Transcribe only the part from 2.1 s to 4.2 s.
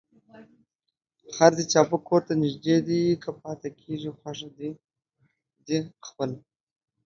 دي نژدې دى، که پاته کېږې